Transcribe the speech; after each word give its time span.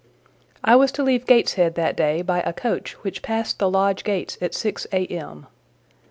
I 0.63 0.75
was 0.77 0.91
to 0.93 1.03
leave 1.03 1.27
Gateshead 1.27 1.75
that 1.75 1.95
day 1.95 2.23
by 2.23 2.39
a 2.39 2.53
coach 2.53 2.93
which 3.03 3.21
passed 3.21 3.59
the 3.59 3.69
lodge 3.69 4.03
gates 4.03 4.35
at 4.41 4.55
six 4.55 4.87
A.M. 4.91 5.45